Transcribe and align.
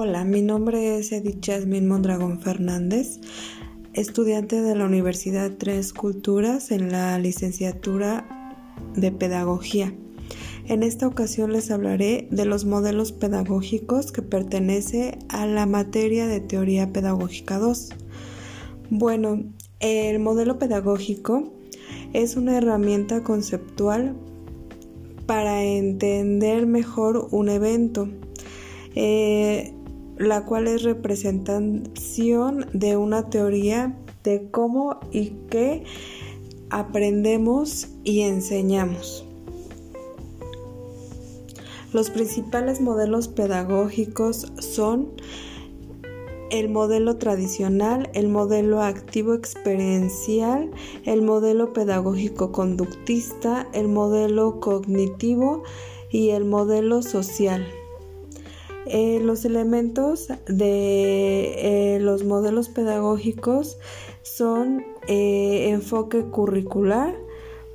Hola, 0.00 0.22
mi 0.22 0.42
nombre 0.42 0.96
es 0.96 1.10
Edith 1.10 1.44
Jasmine 1.44 1.88
Mondragón 1.88 2.40
Fernández, 2.40 3.18
estudiante 3.94 4.62
de 4.62 4.76
la 4.76 4.84
Universidad 4.84 5.50
Tres 5.58 5.92
Culturas 5.92 6.70
en 6.70 6.92
la 6.92 7.18
licenciatura 7.18 8.24
de 8.94 9.10
Pedagogía. 9.10 9.92
En 10.68 10.84
esta 10.84 11.08
ocasión 11.08 11.52
les 11.52 11.72
hablaré 11.72 12.28
de 12.30 12.44
los 12.44 12.64
modelos 12.64 13.10
pedagógicos 13.10 14.12
que 14.12 14.22
pertenece 14.22 15.18
a 15.30 15.46
la 15.46 15.66
materia 15.66 16.28
de 16.28 16.38
Teoría 16.38 16.92
Pedagógica 16.92 17.58
2. 17.58 17.88
Bueno, 18.90 19.42
el 19.80 20.20
modelo 20.20 20.60
pedagógico 20.60 21.54
es 22.12 22.36
una 22.36 22.56
herramienta 22.56 23.24
conceptual 23.24 24.14
para 25.26 25.64
entender 25.64 26.68
mejor 26.68 27.26
un 27.32 27.48
evento. 27.48 28.08
Eh, 28.94 29.74
la 30.18 30.44
cual 30.44 30.66
es 30.66 30.82
representación 30.82 32.66
de 32.72 32.96
una 32.96 33.30
teoría 33.30 33.96
de 34.24 34.50
cómo 34.50 34.98
y 35.12 35.32
qué 35.48 35.84
aprendemos 36.70 37.88
y 38.04 38.22
enseñamos. 38.22 39.24
Los 41.92 42.10
principales 42.10 42.80
modelos 42.80 43.28
pedagógicos 43.28 44.52
son 44.58 45.12
el 46.50 46.68
modelo 46.68 47.16
tradicional, 47.16 48.10
el 48.14 48.28
modelo 48.28 48.82
activo 48.82 49.34
experiencial, 49.34 50.70
el 51.04 51.22
modelo 51.22 51.72
pedagógico 51.72 52.52
conductista, 52.52 53.66
el 53.72 53.88
modelo 53.88 54.60
cognitivo 54.60 55.62
y 56.10 56.30
el 56.30 56.44
modelo 56.44 57.02
social. 57.02 57.66
Eh, 58.90 59.20
los 59.22 59.44
elementos 59.44 60.28
de 60.46 61.96
eh, 61.96 62.00
los 62.00 62.24
modelos 62.24 62.70
pedagógicos 62.70 63.76
son 64.22 64.82
eh, 65.06 65.68
enfoque 65.68 66.22
curricular, 66.22 67.14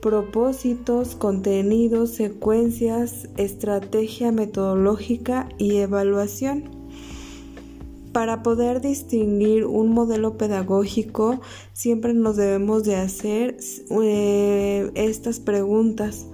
propósitos, 0.00 1.14
contenidos, 1.14 2.12
secuencias, 2.12 3.28
estrategia 3.36 4.32
metodológica 4.32 5.50
y 5.58 5.76
evaluación. 5.76 6.70
Para 8.12 8.42
poder 8.42 8.80
distinguir 8.80 9.66
un 9.66 9.90
modelo 9.90 10.38
pedagógico 10.38 11.42
siempre 11.74 12.14
nos 12.14 12.36
debemos 12.36 12.84
de 12.84 12.96
hacer 12.96 13.58
estas 14.94 15.40
preguntas. 15.40 16.26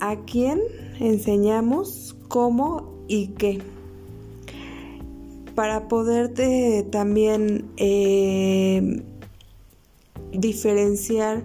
¿A 0.00 0.16
quién 0.24 0.60
enseñamos? 0.98 2.16
¿Cómo 2.28 3.04
y 3.06 3.28
qué? 3.28 3.60
Para 5.54 5.88
poderte 5.88 6.86
también 6.90 7.70
eh, 7.76 9.02
diferenciar 10.32 11.44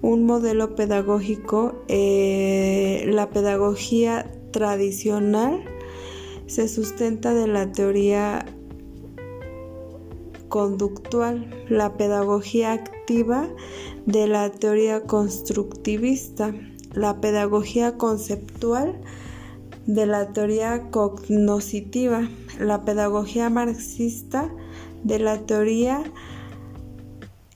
un 0.00 0.24
modelo 0.24 0.74
pedagógico, 0.74 1.84
eh, 1.88 3.04
la 3.08 3.30
pedagogía 3.30 4.30
tradicional 4.50 5.64
se 6.46 6.68
sustenta 6.68 7.34
de 7.34 7.46
la 7.46 7.70
teoría 7.72 8.44
conductual, 10.48 11.48
la 11.68 11.96
pedagogía 11.96 12.72
activa 12.72 13.48
de 14.06 14.26
la 14.26 14.50
teoría 14.50 15.04
constructivista, 15.04 16.54
la 16.92 17.20
pedagogía 17.20 17.96
conceptual 17.96 19.00
de 19.86 20.06
la 20.06 20.32
teoría 20.32 20.90
cognoscitiva, 20.90 22.28
la 22.58 22.84
pedagogía 22.84 23.50
marxista 23.50 24.50
de 25.02 25.18
la 25.18 25.46
teoría 25.46 26.02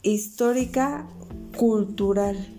histórica 0.02 1.06
cultural. 1.56 2.55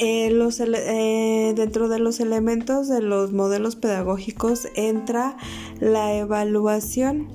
Eh, 0.00 0.30
eh, 0.30 1.52
dentro 1.56 1.88
de 1.88 1.98
los 1.98 2.20
elementos 2.20 2.88
de 2.88 3.02
los 3.02 3.32
modelos 3.32 3.74
pedagógicos 3.74 4.68
entra 4.76 5.36
la 5.80 6.14
evaluación 6.14 7.28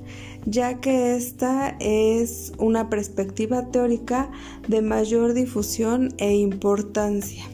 ya 0.46 0.80
que 0.80 1.14
esta 1.16 1.76
es 1.80 2.52
una 2.58 2.90
perspectiva 2.90 3.70
teórica 3.70 4.30
de 4.68 4.82
mayor 4.82 5.32
difusión 5.32 6.14
e 6.18 6.34
importancia. 6.34 7.44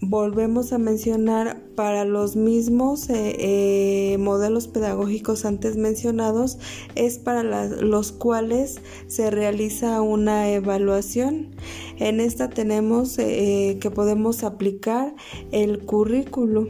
Volvemos 0.00 0.72
a 0.74 0.78
mencionar 0.78 1.62
para 1.76 2.04
los 2.04 2.36
mismos 2.36 3.06
eh, 3.08 4.16
modelos 4.20 4.68
pedagógicos 4.68 5.46
antes 5.46 5.76
mencionados 5.78 6.58
es 6.94 7.18
para 7.18 7.42
los 7.42 8.12
cuales 8.12 8.80
se 9.06 9.30
realiza 9.30 10.02
una 10.02 10.50
evaluación. 10.50 11.56
En 11.98 12.20
esta 12.20 12.50
tenemos 12.50 13.18
eh, 13.18 13.78
que 13.80 13.90
podemos 13.90 14.44
aplicar 14.44 15.14
el 15.52 15.84
currículo 15.84 16.68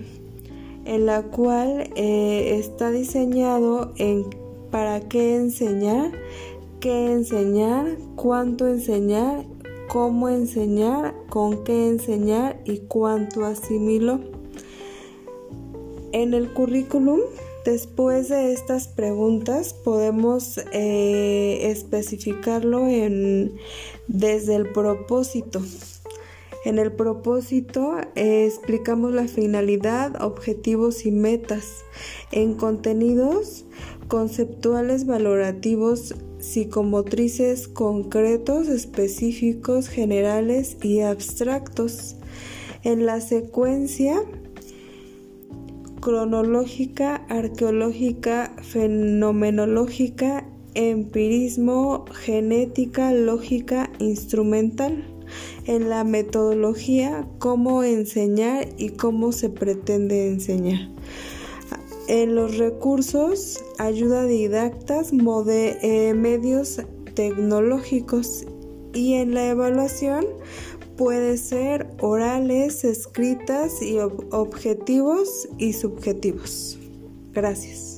en 0.85 1.07
la 1.07 1.23
cual 1.23 1.91
está 1.97 2.91
diseñado 2.91 3.95
en 3.97 4.27
para 4.75 5.01
qué 5.01 5.37
enseñar, 5.37 6.11
qué 6.81 7.13
enseñar, 7.13 7.97
cuánto 8.17 8.67
enseñar, 8.67 9.47
cómo 9.89 10.29
enseñar, 10.29 11.15
con 11.29 11.63
qué 11.63 11.87
enseñar 11.87 12.61
y 12.65 12.79
cuánto 12.79 13.45
asimilo. 13.45 14.19
En 16.11 16.35
el 16.35 16.53
currículum, 16.53 17.21
después 17.65 18.29
de 18.29 18.53
estas 18.53 18.89
preguntas, 18.89 19.73
podemos 19.73 20.61
eh, 20.73 21.71
especificarlo 21.71 22.89
en, 22.89 23.57
desde 24.09 24.57
el 24.57 24.71
propósito. 24.73 25.63
En 26.65 26.79
el 26.79 26.93
propósito 26.93 27.97
eh, 28.15 28.47
explicamos 28.47 29.13
la 29.13 29.29
finalidad, 29.29 30.23
objetivos 30.23 31.05
y 31.05 31.11
metas. 31.11 31.85
En 32.33 32.55
contenidos 32.55 33.67
conceptuales 34.09 35.07
valorativos 35.07 36.15
psicomotrices 36.39 37.69
concretos, 37.69 38.69
específicos, 38.69 39.89
generales 39.89 40.77
y 40.83 41.01
abstractos. 41.01 42.17
En 42.83 43.07
la 43.07 43.21
secuencia 43.21 44.23
cronológica, 46.05 47.25
arqueológica, 47.31 48.53
fenomenológica, 48.61 50.47
empirismo, 50.75 52.05
genética, 52.13 53.11
lógica, 53.11 53.91
instrumental 53.99 55.03
en 55.65 55.89
la 55.89 56.05
metodología, 56.05 57.27
cómo 57.39 57.83
enseñar 57.85 58.69
y 58.77 58.91
cómo 58.91 59.33
se 59.33 59.49
pretende 59.49 60.29
enseñar. 60.29 60.91
En 62.07 62.35
los 62.35 62.59
recursos, 62.59 63.65
ayuda 63.79 64.27
didactas, 64.27 65.11
eh, 65.11 66.13
medios 66.15 66.83
tecnológicos 67.15 68.45
y 68.93 69.15
en 69.15 69.33
la 69.33 69.49
evaluación 69.49 70.27
puede 70.97 71.37
ser 71.37 71.89
orales, 72.01 72.85
escritas 72.85 73.83
y 73.83 73.99
objetivos 73.99 75.49
y 75.59 75.73
subjetivos. 75.73 76.79
Gracias. 77.33 77.94